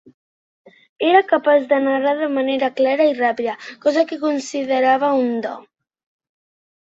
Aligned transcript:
Era 1.09 1.19
capaç 1.31 1.67
de 1.73 1.77
narrar 1.83 2.13
de 2.21 2.29
manera 2.37 2.69
clara 2.79 3.07
i 3.11 3.13
ràpida, 3.19 3.53
cosa 3.85 4.05
que 4.13 4.19
considerava 4.25 5.11
un 5.27 5.31
do. 5.45 5.53